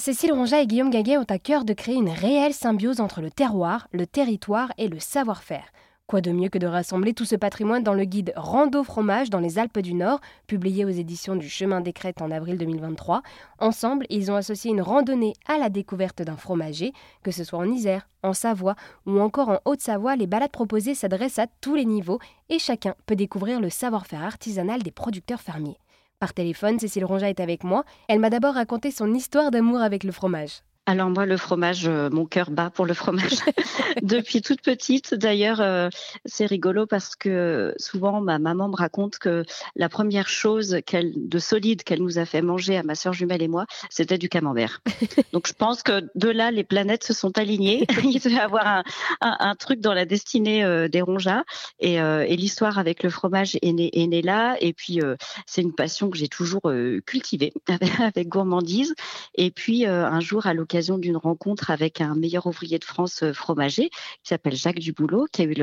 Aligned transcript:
Cécile 0.00 0.32
Ronja 0.32 0.62
et 0.62 0.66
Guillaume 0.66 0.88
Gaguet 0.88 1.18
ont 1.18 1.26
à 1.28 1.38
cœur 1.38 1.66
de 1.66 1.74
créer 1.74 1.96
une 1.96 2.08
réelle 2.08 2.54
symbiose 2.54 3.02
entre 3.02 3.20
le 3.20 3.30
terroir, 3.30 3.86
le 3.92 4.06
territoire 4.06 4.72
et 4.78 4.88
le 4.88 4.98
savoir-faire. 4.98 5.66
Quoi 6.06 6.22
de 6.22 6.32
mieux 6.32 6.48
que 6.48 6.56
de 6.56 6.66
rassembler 6.66 7.12
tout 7.12 7.26
ce 7.26 7.36
patrimoine 7.36 7.82
dans 7.82 7.92
le 7.92 8.04
guide 8.04 8.32
Rando 8.34 8.82
Fromage 8.82 9.28
dans 9.28 9.40
les 9.40 9.58
Alpes 9.58 9.80
du 9.80 9.92
Nord, 9.92 10.22
publié 10.46 10.86
aux 10.86 10.88
éditions 10.88 11.36
du 11.36 11.50
Chemin 11.50 11.82
des 11.82 11.92
Crêtes 11.92 12.22
en 12.22 12.30
avril 12.30 12.56
2023. 12.56 13.20
Ensemble, 13.58 14.06
ils 14.08 14.30
ont 14.30 14.36
associé 14.36 14.70
une 14.70 14.80
randonnée 14.80 15.34
à 15.46 15.58
la 15.58 15.68
découverte 15.68 16.22
d'un 16.22 16.38
fromager, 16.38 16.94
que 17.22 17.30
ce 17.30 17.44
soit 17.44 17.58
en 17.58 17.70
Isère, 17.70 18.08
en 18.22 18.32
Savoie 18.32 18.76
ou 19.04 19.20
encore 19.20 19.50
en 19.50 19.58
Haute-Savoie, 19.66 20.16
les 20.16 20.26
balades 20.26 20.50
proposées 20.50 20.94
s'adressent 20.94 21.38
à 21.38 21.46
tous 21.60 21.74
les 21.74 21.84
niveaux 21.84 22.20
et 22.48 22.58
chacun 22.58 22.94
peut 23.04 23.16
découvrir 23.16 23.60
le 23.60 23.68
savoir-faire 23.68 24.24
artisanal 24.24 24.82
des 24.82 24.92
producteurs 24.92 25.42
fermiers. 25.42 25.76
Par 26.20 26.34
téléphone, 26.34 26.78
Cécile 26.78 27.06
Ronja 27.06 27.30
est 27.30 27.40
avec 27.40 27.64
moi. 27.64 27.82
Elle 28.06 28.18
m'a 28.18 28.28
d'abord 28.28 28.52
raconté 28.52 28.90
son 28.90 29.14
histoire 29.14 29.50
d'amour 29.50 29.80
avec 29.80 30.04
le 30.04 30.12
fromage. 30.12 30.60
Alors 30.90 31.08
moi, 31.08 31.24
le 31.24 31.36
fromage, 31.36 31.86
euh, 31.86 32.10
mon 32.10 32.26
cœur 32.26 32.50
bat 32.50 32.68
pour 32.68 32.84
le 32.84 32.94
fromage 32.94 33.36
depuis 34.02 34.42
toute 34.42 34.60
petite. 34.60 35.14
D'ailleurs, 35.14 35.60
euh, 35.60 35.88
c'est 36.24 36.46
rigolo 36.46 36.84
parce 36.84 37.14
que 37.14 37.72
souvent 37.78 38.20
ma 38.20 38.40
maman 38.40 38.68
me 38.68 38.74
raconte 38.74 39.18
que 39.18 39.44
la 39.76 39.88
première 39.88 40.28
chose 40.28 40.80
de 40.90 41.38
solide 41.38 41.84
qu'elle 41.84 42.02
nous 42.02 42.18
a 42.18 42.24
fait 42.24 42.42
manger 42.42 42.76
à 42.76 42.82
ma 42.82 42.96
sœur 42.96 43.12
jumelle 43.12 43.40
et 43.40 43.46
moi, 43.46 43.66
c'était 43.88 44.18
du 44.18 44.28
camembert. 44.28 44.80
Donc 45.32 45.46
je 45.46 45.52
pense 45.52 45.84
que 45.84 46.02
de 46.16 46.28
là, 46.28 46.50
les 46.50 46.64
planètes 46.64 47.04
se 47.04 47.14
sont 47.14 47.38
alignées. 47.38 47.86
Il 48.02 48.18
devait 48.18 48.34
y 48.34 48.38
avoir 48.40 48.66
un, 48.66 48.82
un, 49.20 49.54
truc 49.54 49.78
dans 49.78 49.94
la 49.94 50.06
destinée 50.06 50.64
euh, 50.64 50.88
des 50.88 51.02
Ronjas 51.02 51.44
et, 51.78 51.98
et 51.98 52.36
l'histoire 52.36 52.80
avec 52.80 53.04
le 53.04 53.10
fromage 53.10 53.56
est 53.62 53.72
née, 53.72 53.90
est 53.92 54.08
née 54.08 54.22
là. 54.22 54.56
Et 54.60 54.72
puis 54.72 54.98
c'est 55.46 55.62
une 55.62 55.72
passion 55.72 56.10
que 56.10 56.18
j'ai 56.18 56.26
toujours 56.26 56.62
cultivée 57.06 57.52
avec, 57.68 58.00
avec, 58.00 58.28
gourmandise. 58.28 58.92
Et 59.36 59.52
puis 59.52 59.86
un 59.86 60.18
jour 60.18 60.48
à 60.48 60.54
l'occasion 60.54 60.79
d'une 60.80 61.16
rencontre 61.16 61.70
avec 61.70 62.00
un 62.00 62.14
meilleur 62.14 62.46
ouvrier 62.46 62.78
de 62.78 62.84
France 62.84 63.22
euh, 63.22 63.32
fromager 63.32 63.90
qui 63.90 64.28
s'appelle 64.28 64.54
Jacques 64.54 64.78
Duboulot, 64.78 65.26
qui 65.32 65.42
a 65.42 65.44
eu 65.44 65.54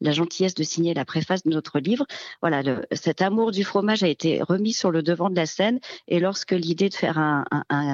la 0.00 0.12
gentillesse 0.12 0.54
de 0.54 0.62
signer 0.62 0.94
la 0.94 1.04
préface 1.04 1.42
de 1.44 1.50
notre 1.50 1.78
livre. 1.78 2.06
Voilà, 2.40 2.62
cet 2.92 3.22
amour 3.22 3.50
du 3.50 3.64
fromage 3.64 4.02
a 4.02 4.08
été 4.08 4.42
remis 4.42 4.72
sur 4.72 4.90
le 4.90 5.02
devant 5.02 5.30
de 5.30 5.36
la 5.36 5.46
scène. 5.46 5.80
Et 6.08 6.20
lorsque 6.20 6.52
l'idée 6.52 6.88
de 6.88 6.94
faire 6.94 7.18
un, 7.18 7.44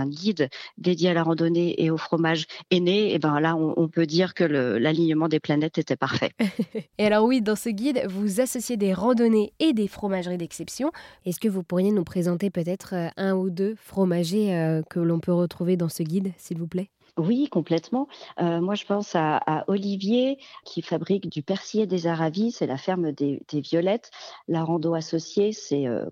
guide 0.06 0.48
dédié 0.78 1.10
à 1.10 1.14
la 1.14 1.22
randonnée 1.22 1.82
et 1.82 1.90
au 1.90 1.96
fromage 1.96 2.46
est 2.70 2.80
née, 2.80 3.10
et 3.10 3.14
eh 3.14 3.18
ben 3.18 3.40
là, 3.40 3.56
on, 3.56 3.88
peut 3.88 4.06
dire 4.06 4.34
que 4.34 4.44
l'alignement 4.44 5.28
des 5.28 5.40
planètes 5.40 5.78
était 5.78 5.96
parfait. 5.96 6.32
et 6.98 7.06
alors 7.06 7.24
oui, 7.24 7.40
dans 7.40 7.56
ce 7.56 7.68
guide, 7.68 8.02
vous 8.08 8.40
associez 8.40 8.76
des 8.76 8.92
randonnées 8.92 9.52
et 9.58 9.72
des 9.72 9.88
fromageries 9.88 10.38
d'exception. 10.38 10.90
Est-ce 11.24 11.40
que 11.40 11.48
vous 11.48 11.62
pourriez 11.62 11.92
nous 11.92 12.04
présenter 12.04 12.50
peut-être 12.50 12.94
euh, 12.94 13.08
un 13.16 13.34
ou 13.34 13.50
deux 13.50 13.74
fromagers 13.76 14.54
euh, 14.54 14.82
que 14.88 15.00
l'on 15.00 15.20
peut 15.20 15.32
retrouver 15.32 15.76
dans 15.76 15.88
ce 15.88 16.02
guide, 16.02 16.32
vous 16.56 16.68
plaît 16.68 16.90
oui, 17.18 17.48
complètement. 17.48 18.08
Euh, 18.40 18.60
moi, 18.60 18.74
je 18.74 18.84
pense 18.84 19.14
à, 19.14 19.64
Olivier 19.68 20.38
qui 20.64 20.82
fabrique 20.82 21.30
du 21.30 21.42
persil 21.42 21.86
des 21.86 22.06
Aravis, 22.06 22.52
c'est 22.52 22.66
la 22.66 22.76
ferme 22.76 23.12
des, 23.12 23.40
Violettes. 23.52 24.10
La 24.48 24.64
rando 24.64 24.94
associée, 24.94 25.52
c'est 25.52 25.86
euh, 25.86 26.10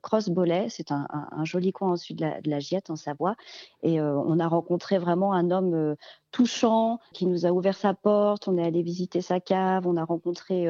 c'est 0.68 0.92
un, 0.92 1.06
joli 1.44 1.72
coin 1.72 1.92
au 1.92 1.96
sud 1.96 2.18
de 2.18 2.50
la, 2.50 2.58
Giette, 2.58 2.88
en 2.88 2.96
Savoie. 2.96 3.36
Et 3.82 4.00
euh, 4.00 4.16
on 4.16 4.38
a 4.38 4.48
rencontré 4.48 4.98
vraiment 4.98 5.34
un 5.34 5.50
homme 5.50 5.74
euh, 5.74 5.94
touchant 6.30 7.00
qui 7.12 7.26
nous 7.26 7.44
a 7.44 7.50
ouvert 7.50 7.76
sa 7.76 7.92
porte. 7.92 8.48
On 8.48 8.56
est 8.56 8.64
allé 8.64 8.82
visiter 8.82 9.20
sa 9.20 9.40
cave, 9.40 9.86
on 9.86 9.96
a 9.96 10.04
rencontré 10.04 10.66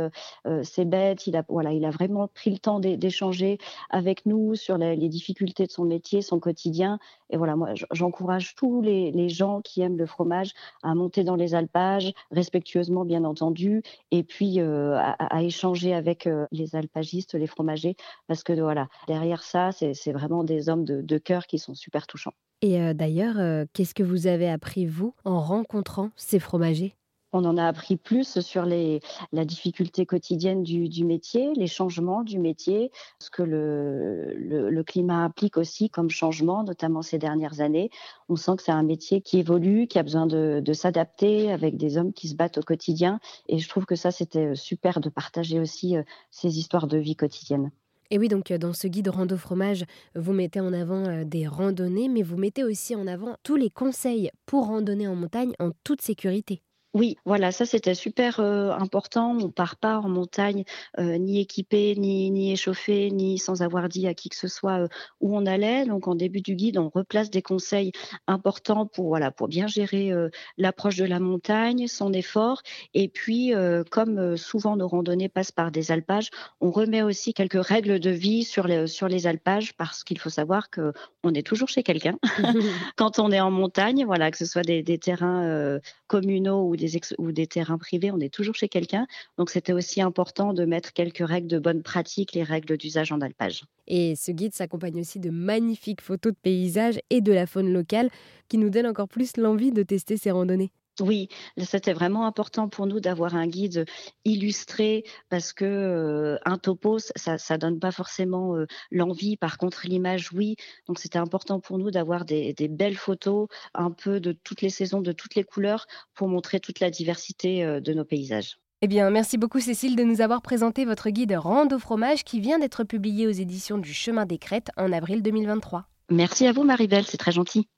ses 0.62 0.84
bêtes. 0.84 1.26
Il 1.26 1.36
a, 1.36 1.44
voilà, 1.48 1.72
il 1.72 1.84
a 1.86 1.90
vraiment 1.90 2.28
pris 2.28 2.50
le 2.50 2.58
temps 2.58 2.80
d'échanger 2.80 3.56
avec 3.88 4.26
nous 4.26 4.56
sur 4.56 4.76
les, 4.76 4.94
les, 4.94 5.08
difficultés 5.08 5.66
de 5.66 5.70
son 5.70 5.84
métier, 5.84 6.20
son 6.20 6.38
quotidien. 6.38 6.98
Et 7.30 7.38
voilà, 7.38 7.56
moi, 7.56 7.70
j'encourage 7.92 8.54
tous 8.56 8.82
les, 8.82 9.10
les 9.10 9.30
gens 9.30 9.62
qui 9.62 9.80
aiment 9.80 9.96
le 9.96 10.06
fromage 10.14 10.52
à 10.82 10.94
monter 10.94 11.24
dans 11.24 11.36
les 11.36 11.54
alpages, 11.54 12.12
respectueusement 12.30 13.04
bien 13.04 13.24
entendu, 13.24 13.82
et 14.10 14.22
puis 14.22 14.60
euh, 14.60 14.96
à, 14.96 15.42
échanger 15.42 15.94
avec 15.94 16.26
euh, 16.26 16.46
les 16.52 16.76
alpagistes, 16.76 17.34
les 17.34 17.46
fromagers, 17.46 17.96
parce 18.28 18.42
que 18.42 18.52
voilà, 18.52 18.88
derrière 19.08 19.42
ça, 19.42 19.70
c'est 19.72 20.12
vraiment 20.12 20.44
des 20.44 20.68
hommes 20.68 20.84
de, 20.84 21.02
de 21.02 21.18
cœur 21.18 21.46
qui 21.46 21.58
sont 21.58 21.74
super 21.74 22.06
touchants. 22.06 22.34
Et 22.62 22.80
euh, 22.80 22.94
d'ailleurs, 22.94 23.66
qu'est-ce 23.72 23.94
que 23.94 24.02
vous 24.02 24.26
avez 24.26 24.48
appris, 24.48 24.86
vous, 24.86 25.14
en 25.24 25.40
rencontrant 25.40 26.10
ces 26.16 26.38
fromagers? 26.38 26.94
On 27.34 27.44
en 27.44 27.56
a 27.58 27.66
appris 27.66 27.96
plus 27.96 28.40
sur 28.40 28.64
la 28.64 29.44
difficulté 29.44 30.06
quotidienne 30.06 30.62
du, 30.62 31.04
métier, 31.04 31.52
les 31.56 31.66
changements 31.66 32.22
du 32.22 32.38
métier, 32.38 32.92
ce 33.18 33.28
que 33.28 33.42
le, 33.42 34.82
climat 34.86 35.24
implique 35.24 35.56
aussi 35.56 35.90
comme 35.90 36.10
changement, 36.10 36.62
notamment 36.62 37.02
ces 37.02 37.18
dernières 37.18 37.60
années. 37.60 37.90
On 38.28 38.36
sent 38.36 38.52
que 38.56 38.62
c'est 38.62 38.72
un 38.72 38.84
métier 38.84 39.20
qui 39.20 39.38
évolue, 39.38 39.88
qui 39.88 39.98
a 39.98 40.04
besoin 40.04 40.26
de, 40.26 40.60
de 40.64 40.72
s'adapter 40.72 41.50
avec 41.50 41.76
des 41.76 41.98
hommes 41.98 42.12
qui 42.12 42.28
se 42.28 42.36
battent 42.36 42.58
au 42.58 42.62
quotidien. 42.62 43.18
Et 43.48 43.58
je 43.58 43.68
trouve 43.68 43.84
que 43.84 43.96
ça, 43.96 44.12
c'était 44.12 44.54
super 44.54 45.00
de 45.00 45.08
partager 45.08 45.58
aussi 45.58 45.96
euh, 45.96 46.02
ces 46.30 46.58
histoires 46.58 46.86
de 46.86 46.98
vie 46.98 47.16
quotidienne. 47.16 47.70
Et 48.10 48.18
oui, 48.18 48.28
donc 48.28 48.52
dans 48.52 48.74
ce 48.74 48.86
guide 48.86 49.08
Rando 49.08 49.36
Fromage, 49.36 49.86
vous 50.14 50.34
mettez 50.34 50.60
en 50.60 50.72
avant 50.72 51.24
des 51.24 51.48
randonnées, 51.48 52.08
mais 52.08 52.22
vous 52.22 52.36
mettez 52.36 52.62
aussi 52.62 52.94
en 52.94 53.08
avant 53.08 53.34
tous 53.42 53.56
les 53.56 53.70
conseils 53.70 54.30
pour 54.46 54.66
randonner 54.66 55.08
en 55.08 55.16
montagne 55.16 55.54
en 55.58 55.70
toute 55.82 56.02
sécurité. 56.02 56.62
Oui, 56.94 57.16
voilà, 57.24 57.50
ça 57.50 57.66
c'était 57.66 57.96
super 57.96 58.38
euh, 58.38 58.70
important. 58.70 59.36
On 59.36 59.50
part 59.50 59.74
pas 59.74 59.98
en 59.98 60.08
montagne 60.08 60.62
euh, 61.00 61.18
ni 61.18 61.40
équipé, 61.40 61.96
ni, 61.96 62.30
ni 62.30 62.52
échauffé, 62.52 63.10
ni 63.10 63.36
sans 63.36 63.62
avoir 63.62 63.88
dit 63.88 64.06
à 64.06 64.14
qui 64.14 64.28
que 64.28 64.36
ce 64.36 64.46
soit 64.46 64.82
euh, 64.84 64.88
où 65.20 65.36
on 65.36 65.44
allait. 65.44 65.86
Donc 65.86 66.06
en 66.06 66.14
début 66.14 66.40
du 66.40 66.54
guide, 66.54 66.78
on 66.78 66.90
replace 66.90 67.30
des 67.30 67.42
conseils 67.42 67.90
importants 68.28 68.86
pour 68.86 69.08
voilà 69.08 69.32
pour 69.32 69.48
bien 69.48 69.66
gérer 69.66 70.12
l'approche 70.56 70.94
de 70.94 71.04
la 71.04 71.18
montagne, 71.18 71.88
son 71.88 72.12
effort. 72.12 72.62
Et 72.94 73.08
puis 73.08 73.52
comme 73.90 74.36
souvent 74.36 74.76
nos 74.76 74.86
randonnées 74.86 75.28
passent 75.28 75.50
par 75.50 75.72
des 75.72 75.90
alpages, 75.90 76.30
on 76.60 76.70
remet 76.70 77.02
aussi 77.02 77.34
quelques 77.34 77.64
règles 77.64 77.98
de 77.98 78.10
vie 78.10 78.44
sur 78.44 78.68
les 78.68 78.86
sur 78.86 79.08
les 79.08 79.26
alpages 79.26 79.74
parce 79.76 80.04
qu'il 80.04 80.18
faut 80.20 80.30
savoir 80.30 80.70
que 80.70 80.92
on 81.24 81.34
est 81.34 81.44
toujours 81.44 81.68
chez 81.68 81.82
quelqu'un 81.82 82.18
quand 82.96 83.18
on 83.18 83.32
est 83.32 83.40
en 83.40 83.50
montagne. 83.50 84.04
Voilà, 84.04 84.30
que 84.30 84.38
ce 84.38 84.46
soit 84.46 84.62
des, 84.62 84.84
des 84.84 84.98
terrains 84.98 85.80
communaux 86.06 86.68
ou 86.68 86.76
des 86.76 86.83
ou 87.18 87.32
des 87.32 87.46
terrains 87.46 87.78
privés, 87.78 88.10
on 88.10 88.20
est 88.20 88.32
toujours 88.32 88.54
chez 88.54 88.68
quelqu'un. 88.68 89.06
Donc 89.38 89.50
c'était 89.50 89.72
aussi 89.72 90.00
important 90.00 90.52
de 90.52 90.64
mettre 90.64 90.92
quelques 90.92 91.26
règles 91.26 91.48
de 91.48 91.58
bonne 91.58 91.82
pratique, 91.82 92.32
les 92.32 92.42
règles 92.42 92.76
d'usage 92.76 93.12
en 93.12 93.20
alpage. 93.20 93.64
Et 93.86 94.16
ce 94.16 94.32
guide 94.32 94.54
s'accompagne 94.54 95.00
aussi 95.00 95.20
de 95.20 95.30
magnifiques 95.30 96.00
photos 96.00 96.32
de 96.32 96.38
paysages 96.38 97.00
et 97.10 97.20
de 97.20 97.32
la 97.32 97.46
faune 97.46 97.72
locale 97.72 98.10
qui 98.48 98.58
nous 98.58 98.70
donnent 98.70 98.86
encore 98.86 99.08
plus 99.08 99.36
l'envie 99.36 99.72
de 99.72 99.82
tester 99.82 100.16
ces 100.16 100.30
randonnées. 100.30 100.70
Oui, 101.00 101.28
c'était 101.58 101.92
vraiment 101.92 102.24
important 102.24 102.68
pour 102.68 102.86
nous 102.86 103.00
d'avoir 103.00 103.34
un 103.34 103.48
guide 103.48 103.84
illustré 104.24 105.04
parce 105.28 105.52
que 105.52 105.64
euh, 105.64 106.38
un 106.44 106.56
topo 106.56 106.98
ça 106.98 107.36
ça 107.36 107.58
donne 107.58 107.80
pas 107.80 107.90
forcément 107.90 108.54
euh, 108.56 108.66
l'envie 108.92 109.36
par 109.36 109.58
contre 109.58 109.88
l'image 109.88 110.32
oui 110.32 110.54
donc 110.86 111.00
c'était 111.00 111.18
important 111.18 111.58
pour 111.58 111.78
nous 111.78 111.90
d'avoir 111.90 112.24
des, 112.24 112.52
des, 112.52 112.68
belles 112.68 112.96
photos 112.96 113.48
un 113.74 113.90
peu 113.90 114.20
de 114.20 114.30
toutes 114.30 114.62
les 114.62 114.70
saisons 114.70 115.00
de 115.00 115.10
toutes 115.10 115.34
les 115.34 115.42
couleurs 115.42 115.86
pour 116.14 116.28
montrer 116.28 116.60
toute 116.60 116.78
la 116.78 116.90
diversité 116.90 117.64
euh, 117.64 117.80
de 117.80 117.92
nos 117.92 118.04
paysages. 118.04 118.58
Eh 118.82 118.86
bien, 118.86 119.08
merci 119.10 119.38
beaucoup 119.38 119.60
Cécile 119.60 119.96
de 119.96 120.04
nous 120.04 120.20
avoir 120.20 120.42
présenté 120.42 120.84
votre 120.84 121.10
guide 121.10 121.32
Rando 121.32 121.78
fromage 121.78 122.22
qui 122.22 122.38
vient 122.38 122.58
d'être 122.58 122.84
publié 122.84 123.26
aux 123.26 123.30
éditions 123.30 123.78
du 123.78 123.94
Chemin 123.94 124.26
des 124.26 124.38
Crêtes 124.38 124.70
en 124.76 124.92
avril 124.92 125.22
2023. 125.22 125.86
Merci 126.10 126.46
à 126.46 126.52
vous 126.52 126.64
Maribel, 126.64 127.04
c'est 127.04 127.16
très 127.16 127.32
gentil. 127.32 127.68